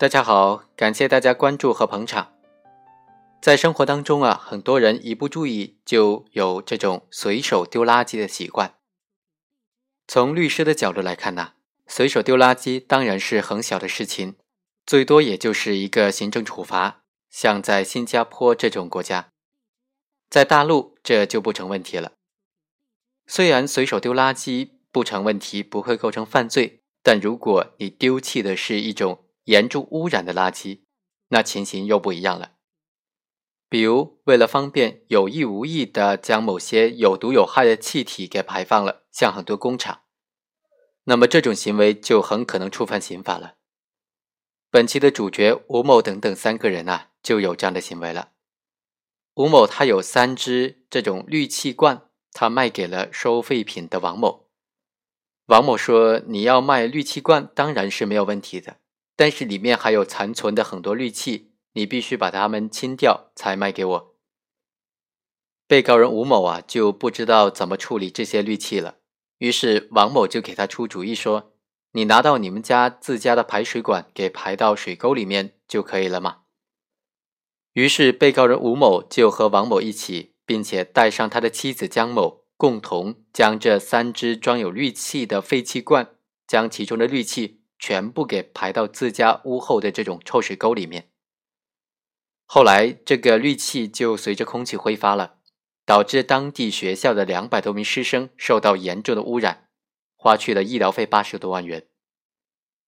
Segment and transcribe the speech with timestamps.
[0.00, 2.32] 大家好，感谢大家关注和捧场。
[3.42, 8.76] 在生活当中啊，很多人一不注意就有这种随手丢垃圾的习惯。
[10.06, 11.54] 从律师的角度来看呢，
[11.88, 14.36] 随手丢垃圾当然是很小的事情，
[14.86, 17.02] 最多也就是一个行政处罚。
[17.28, 19.30] 像在新加坡这种国家，
[20.30, 22.12] 在大陆这就不成问题了。
[23.26, 30.82] 虽然随手丢垃圾不成问题，不会构成犯罪，但如果你丢弃的是一种严重污染的垃圾，
[31.28, 32.52] 那情形又不一样了。
[33.70, 40.02] 比如，为了方便，有意无意的将某些有毒有害的气体给排放了，像很多工厂，
[41.04, 43.54] 那么这种行为就很可能触犯刑法了。
[44.70, 48.32] 本期的主角吴某等等三个人啊，就有这样的行为了。
[49.34, 54.50] 吴某他有三只这种氯气罐，他卖给了收废品的王某。
[55.46, 58.76] 王某说：“你要卖氯气罐，当然是没有问题的，
[59.18, 64.16] 但是里面还有残存的很多氯气。”你必须把它们清掉才卖给我。
[65.68, 68.96] 被告人吴某啊就不知道怎么处理这些氯气了，
[69.36, 71.52] 于是王某就给他出主意说
[71.92, 76.38] ：“你拿到你们家自家的排水管给排到水沟里面就可以了嘛。”
[77.74, 86.16] 于是被告人吴某就和王某一起，并且带上他的妻子江某，共同将这三只装有氯气的废气罐，
[86.48, 91.10] 将其中的氯气全部给排到自家屋后的这种臭水沟里面。
[92.44, 95.38] 后来，这个氯气就随着空气挥发了，
[95.84, 99.68] 导致当地学校的两百多名师生受到严重的污染，
[100.16, 101.88] 花去了医疗费八十多万元。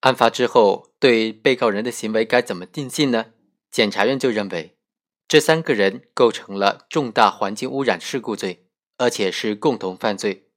[0.00, 3.32] 案发之后，对被告人的行为该怎么定性呢？
[3.70, 4.76] 检察院就认为，
[5.26, 8.68] 这三个人构成了重大环境污染事故罪，
[8.98, 10.50] 而且是共同犯罪。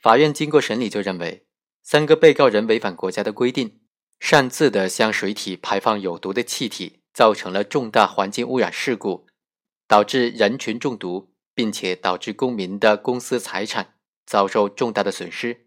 [0.00, 1.47] 法院经过审理就认为，
[1.90, 3.80] 三个被告人违反国家的规定，
[4.20, 7.00] 擅自的向水体排放有毒的气体。
[7.14, 9.26] 造成了重大环境污染事故，
[9.88, 13.94] 导致人群中毒，并且导致公民的公司财产
[14.24, 15.66] 遭受重大的损失，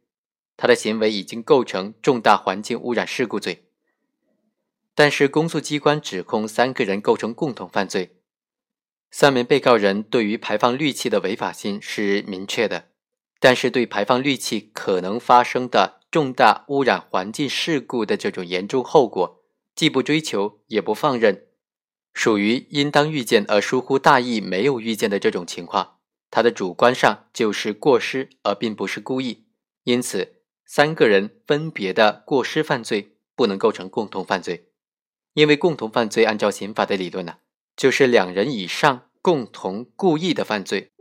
[0.56, 3.66] 他的行为已经构成重大环境污染事故罪。
[4.94, 8.22] 但是，公诉机关指控三个人构成共同犯罪。
[9.10, 12.90] 三名被告人对于排放氯气的违法性是明确的，
[13.42, 19.40] 但是对排放氯气可能发生的重大污染环境事故的这种严重后果。
[19.74, 21.46] 既不追求，也不放任，
[22.14, 25.96] 属于应当预见而疏忽大意没有预见的这种情况，
[26.30, 29.46] 他的主观上就是过失，而并不是故意。
[29.86, 34.68] 因此，三个人分别的过失犯罪不能构成共同犯罪，
[35.34, 37.38] 因为共同犯罪按照刑法的理论呢，
[37.78, 40.92] 就是两人以上共同故意的犯罪。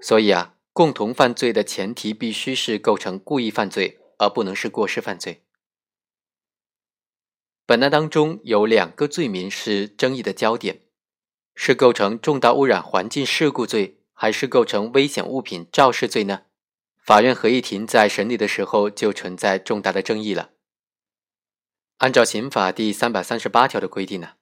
[0.00, 5.42] 所以啊，共同犯罪的前提必须是构成故意犯罪，而不能是过失犯罪。
[7.64, 10.82] 本案当中有两个罪名是争议的焦点，
[11.54, 16.42] 是构成重大污染环境事故罪，还是构成危险物品肇事罪呢？
[17.02, 20.50] 法院合议庭在审理的时候就存在重大的争议了。
[21.98, 24.34] 按照刑法第三百三十八条的规定呢，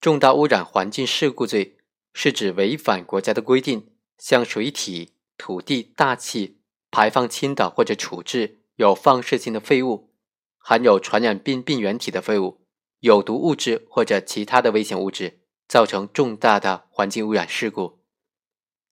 [0.00, 1.78] 重大污染环境事故罪
[2.12, 6.60] 是指违反国家的规定，向水体、土地、大气
[6.90, 10.08] 排放倾倒或者处置有放射性的废物，
[10.56, 12.62] 含有传染病病原体的废物。
[13.00, 17.98] 有毒物质或者其他的危险物质造成重大的环境污染事故，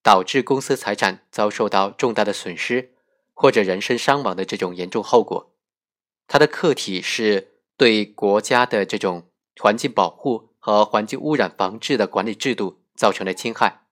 [0.03, 2.93] 导致公司财产遭受到重大的损失
[3.32, 5.54] 或者人身伤亡的这种严重后果，
[6.26, 13.87] 它的客体是对国家的这种环境保护和环境污染防治的管理制度造成了侵害，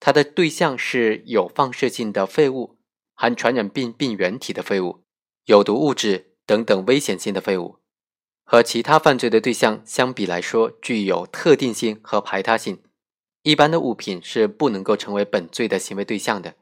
[0.00, 2.78] 它的对象是有放射性的废物、
[3.14, 5.03] 含传染病病原体的废物、
[5.44, 7.80] 有毒物质等等危险性的废物。
[8.46, 12.82] 和其他犯罪的对象相比来说，具有特定性和排他性。
[13.42, 16.54] 一般的物品是不能够成为本罪的行为对象的。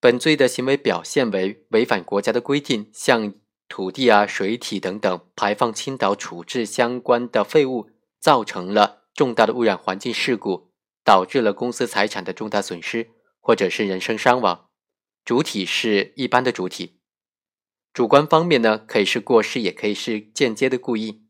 [0.00, 3.34] 本罪的行为表现为违反国家的规定，向
[3.68, 10.70] 土地啊、水体等等排放倾倒处置相关的废物，造成了重大的污染环境事故，
[11.04, 14.68] 导致了公司财产的重大损失，或者是人身伤亡。
[15.24, 17.01] 主体是一般的主体。
[17.92, 21.26] 主观方面呢，可以是过失，也可以是间接的故意。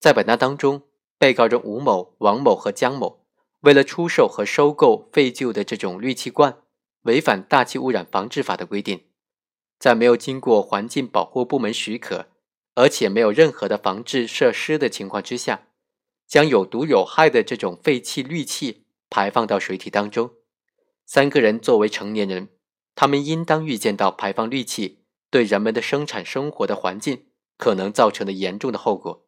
[0.00, 0.84] 在本案当中，
[1.18, 3.26] 被告人吴某、王某和江某
[3.60, 6.58] 为了出售和收购废旧的这种氯气罐，
[7.02, 9.04] 违反《大气污染防治法》的规定，
[9.78, 12.28] 在没有经过环境保护部门许可，
[12.74, 15.68] 而且没有任何的防治设施的情况之下，
[16.26, 20.30] 将有毒有害的这种废气氯气排放到水体当中。
[21.04, 22.48] 三个人作为成年人，
[22.94, 25.03] 他们应当预见到排放氯气。
[25.34, 27.26] 对人们的生产生活的环境
[27.56, 29.26] 可能造成的严重的后果。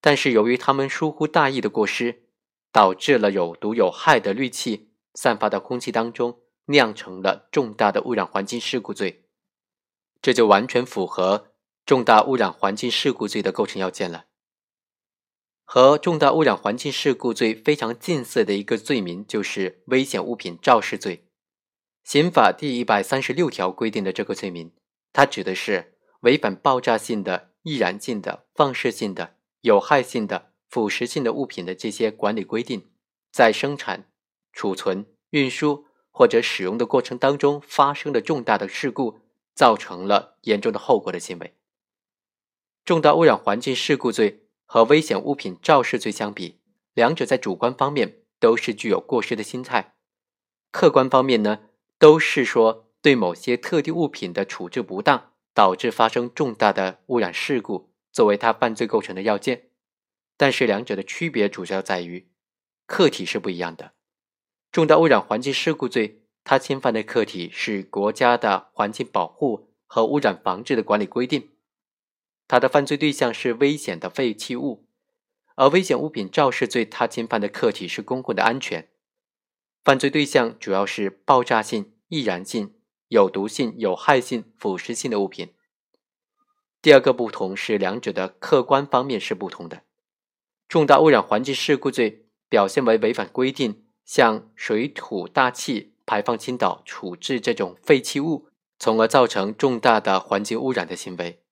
[0.00, 2.28] 但是由于他们疏忽大意的过失，
[2.70, 9.24] 导致了有毒有害的氯气散发到空气当中，酿成了重大的污染环境事故罪，
[10.22, 11.48] 这就完全符合
[11.84, 14.26] 重大污染环境事故罪的构成要件了。
[15.64, 21.26] 和重大污染环境事故罪非常近似的一个罪名就是危险物品肇事罪。
[22.04, 24.70] 刑法第一百三十六条规定的这个罪名，
[25.12, 32.90] 它指的是违反爆炸性的、易燃性的、放射性的、有害性的、腐蚀性的物品的这些管理规定，
[33.32, 34.10] 在生产、
[34.52, 39.20] 储存、运输或者使用的过程当中发生的重大的事故，
[39.54, 41.54] 造成了严重的后果的行为。
[42.84, 44.46] 重大污染环境事故罪。
[44.72, 46.60] 和危险物品肇事罪相比，
[46.94, 49.96] 两者在主观方面都是具有过失的心态；
[50.70, 51.62] 客观方面呢，
[51.98, 59.70] 都是说对某些特定物品的处置不当，导致发生重大的污染事故，作为他犯罪构成的要件。
[60.36, 62.28] 但是两者的区别主要在于，
[62.86, 63.92] 客体是不一样的。
[64.72, 71.50] 重大污染环境事故罪，它侵犯的客体是国家的环境保护和污染防治的管理规定。
[72.48, 74.86] 他的犯罪对象是危险的废弃物，
[75.56, 78.88] 而危险物品肇事罪，它侵犯的客体是公共的安全。
[79.84, 82.74] 犯罪对象主要是爆炸性、易燃性、
[83.10, 85.52] 有毒性、有害性、腐蚀性的物品。
[86.80, 89.82] 第二个不同是两者的客观方面是不同的。
[90.68, 98.46] 重大污染环境事故罪表现为违反规定，向水土大气排放倾倒、处置这种废弃物，
[98.78, 101.42] 从而造成重大的环境污染的行为。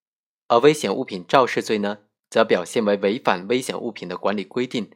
[0.46, 1.98] 而危险物品肇事罪呢，
[2.30, 4.92] 则表现为违反危险物品的管理规定，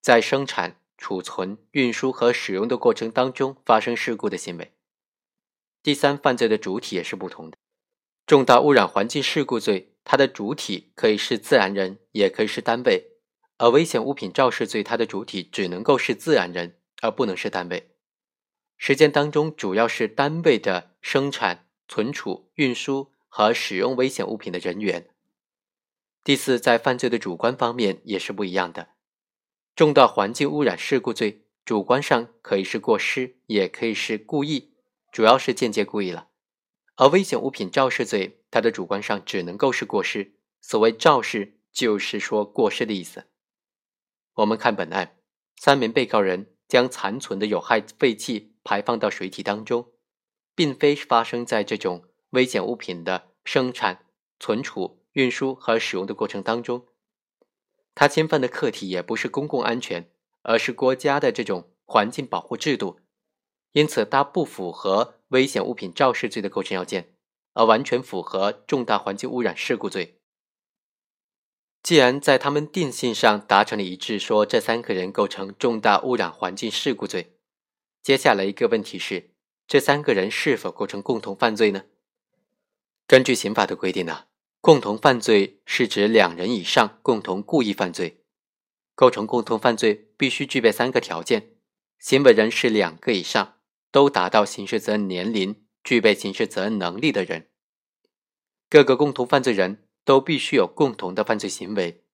[0.00, 4.72] 在生产、储存、运输和使用的过程当中发生事故的行为。
[5.88, 7.56] 第三，犯罪的主体也是不同的。
[8.26, 13.04] 重大污染环境事故罪，它的主体可以是自然人，也可以是单位；
[13.56, 17.94] 而危险物品肇事罪，它的主体只能够是自然人，而不能是单位。
[18.76, 23.14] 实践当中，主要是单位的生产、存储、运输。
[23.30, 25.08] 和使用危险物品的人员。
[26.22, 28.88] 第四，在犯罪的主观方面也是不一样的。
[29.74, 34.74] 重大环境污染事故罪，主观上可以是过失，也可以是故意，
[35.10, 36.28] 主要是间接故意了。
[36.96, 40.34] 而危险物品肇事罪，它的主观上只能够是过失。
[40.60, 43.26] 所谓肇事，就是说过失的意思。
[44.34, 45.16] 我们看本案，
[45.56, 49.92] 三名被告人将残存的有害废气排放到水体当中，
[50.54, 52.04] 并非发生在这种。
[52.32, 54.04] 危险物品的生产、
[54.38, 56.86] 存储、运输和使用的过程当中，
[57.94, 60.10] 他侵犯的客体也不是公共安全，
[60.42, 63.00] 而是国家的这种环境保护制度，
[63.72, 67.14] 因此它不符合危险物品肇事罪的构成要件，
[67.54, 70.14] 而完全符合重大环境污染事故罪。
[71.82, 77.36] 既然在他们定性上达成了一致，说这三个人构成重大污染环境事故罪，
[78.02, 79.30] 接下来一个问题是，
[79.66, 81.84] 这三个人是否构成共同犯罪呢？
[83.06, 84.26] 根据刑法的规定呢，
[84.60, 88.22] 共同犯罪是指两人以上共同故意犯罪，
[88.94, 91.52] 构成共同犯罪必须具备三个条件：
[91.98, 93.57] 行为人是两个以上，
[93.90, 97.42] 都达到刑事责任年龄、具备刑事责任能力的人；
[98.68, 102.04] 各个共同犯罪人都必须有共同的犯罪行为，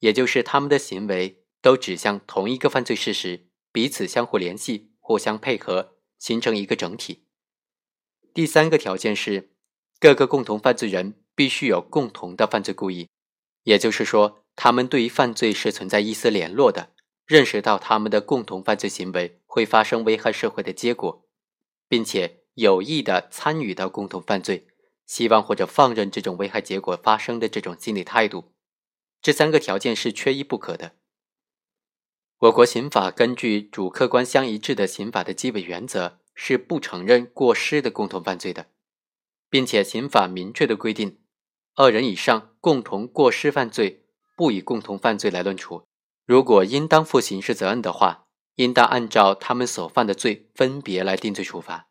[0.00, 7.26] 也就是他们的行为都指向同一个犯罪事实，彼此相互联系、互相配合，形成一个整体。
[8.32, 9.52] 第三个条件是。
[9.98, 13.08] 各个共同犯罪人必须有共同的犯罪故意，
[13.62, 16.92] 也就是说，他们对于犯罪是存在一丝联络的，
[17.24, 21.26] 认识到他们的共同犯罪行为会发生危害社会的结果，
[21.88, 24.66] 并且有意的参与到共同犯罪，
[25.06, 28.52] 希望或者放任这种危害结果发生的这种心理态度，
[29.22, 30.96] 这三个条件是缺一不可的。
[32.40, 38.66] 我国刑法根据主客观相一致的刑法的基本原则，是不承认过失的共同犯罪的。
[39.48, 41.22] 并且刑法明确的规定，
[41.76, 44.04] 二人以上共同过失犯罪，
[44.36, 45.86] 不以共同犯罪来论处。
[46.26, 48.25] 如果应当负刑事责任的话，
[48.56, 51.88] 应当按照他们所犯的罪分别来定罪处罚。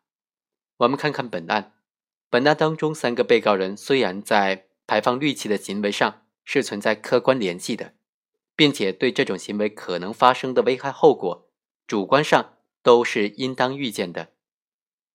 [0.76, 1.72] 我们看看本案，
[2.30, 7.94] 本案当中三个被告人虽然在排放氯气的行为上是存在客观联系的，
[8.54, 11.50] 并且对这种行为可能发生的危害后果，
[11.86, 14.32] 主观上都是应当预见的。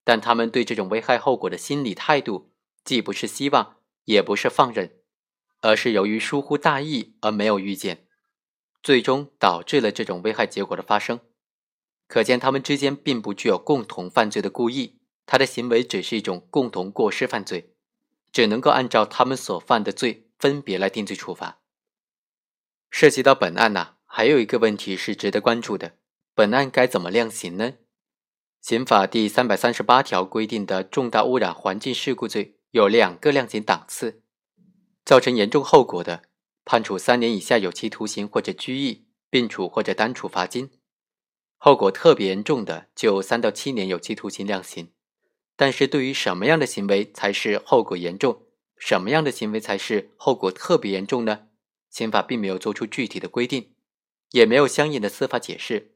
[0.04, 2.52] 但他们对这种危害后果的心理态度，
[2.84, 4.98] 既不是希望，也不是放任，
[5.62, 8.08] 而是由于疏忽大意而没有预见，
[8.82, 11.20] 最终导致了这种危害结果的发生。
[12.12, 17.74] 可见他们之间并不具有共同犯罪的故意，他的行为只是一种共同过失犯罪。
[18.34, 21.62] 只能够按照他们所犯的罪分别来定罪处罚。
[22.90, 25.94] 涉及到本案呐，还有一个问题是值得关注的：
[26.36, 27.76] 本案该怎么量刑呢？
[28.60, 34.22] 刑法第三百三十八条规定的重大污染环境事故罪有两个量刑档次，
[35.06, 36.24] 造成严重后果的，
[36.66, 40.68] 判处三年以下有期徒刑或者拘役，并处或者单处罚金；
[41.64, 44.90] 后果特别严重的，就三到七年有期徒刑量刑。
[45.56, 48.42] 但是对于什么样的行为才是后果严重，
[48.78, 51.50] 什么样的行为才是后果特别严重呢？
[51.92, 53.76] 刑法并没有做出具体的规定，
[54.32, 55.92] 也没有相应的司法解释。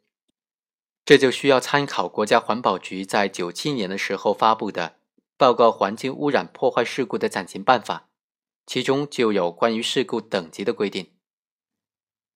[1.04, 4.90] 这就需要参考国家环保局在九七年的时候发布的
[5.36, 8.10] 《报告环境污染破坏事故的暂行办法》，
[8.68, 11.15] 其中就有关于事故等级的规定。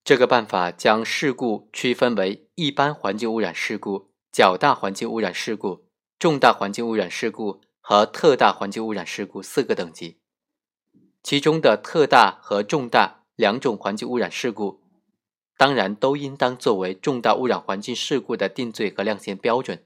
[0.03, 5.85] 这个办法将事故区分为一般环境污染事故、较大环境污染事故、
[6.17, 10.17] 重大环境污染事故和特大环境污染事故四个等级。
[11.21, 14.81] 其中的特大和重大两种环境污染事故。
[15.57, 19.83] 当然，都应当作为重大污染环境事故的定罪和量刑标准。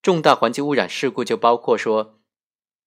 [0.00, 2.18] 重大环境污染事故就包括说，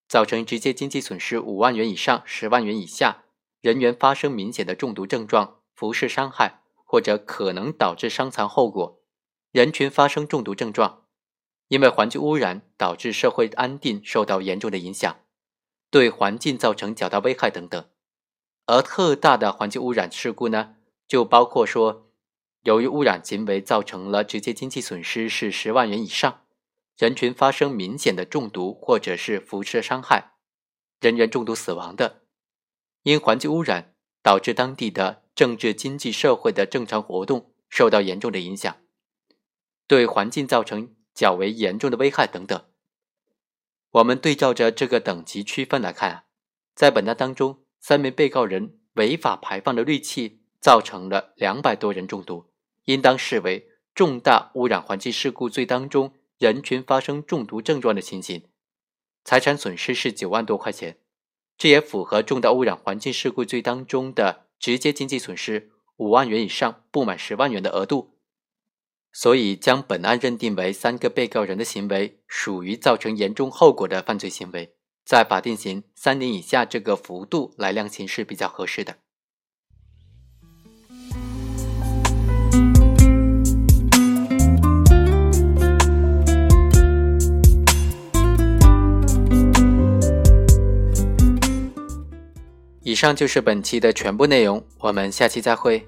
[0.07, 3.25] 造成直接经济损失五万元以上十万元以下，
[3.61, 9.01] 人员发生明显的中毒症状、辐射伤害或者可能导致伤残后果，
[9.51, 11.05] 人群发生中毒症状，
[11.69, 15.21] 因为环境污染导致社会安定受到严重的影响，
[15.89, 17.83] 对环境造成较大危害等等。
[18.67, 20.75] 而特大的环境污染事故呢？
[21.07, 22.11] 就包括说，
[22.61, 26.41] 由于污染行为造成了直接经济损失是十万元以上，
[26.95, 30.33] 人群发生明显的中毒或者是辐射伤害，
[30.99, 32.21] 人员中毒死亡的，
[33.01, 38.77] 因环境污染导致当地的政治、经济、社会的正常活动受到严重的影响，
[39.87, 42.65] 对环境造成较为严重的危害等等。
[43.91, 46.25] 我们对照着这个等级区分来看，
[46.75, 50.39] 在本案当中，三名被告人违法排放的氯气。
[50.61, 52.51] 造成了两百多人中毒，
[52.85, 58.47] 应当视为重大污染环境事故罪当中人群发生中毒症状的情形，
[59.23, 60.99] 财产损失是九万多块钱，
[61.57, 68.15] 这也符合重大污染环境事故罪当中的直接经济损失五万元以上不满十万元的额度，
[69.11, 78.99] 所以将本案认定为三个被告人的行为属于造成严重后果的犯罪行为，在法定刑三年以下这个幅度来量刑是比较合适的。
[92.91, 95.81] 以上就是本期的全部内容，我们下期再会。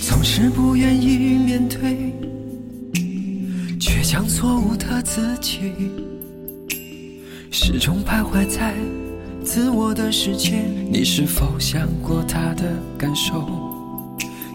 [0.00, 2.10] 总是不愿意面对，
[3.78, 5.74] 却将错误的自己
[7.50, 9.01] 始终徘徊在。
[9.44, 12.62] 自我的世界，你是否想过他的
[12.96, 13.44] 感受？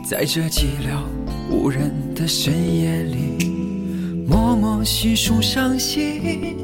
[0.10, 1.04] 在这寂寥
[1.52, 6.56] 无人的深夜里，默默细数伤心。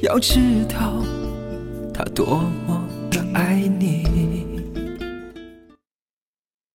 [0.00, 1.04] 要知道，
[1.92, 4.29] 他多么的爱你。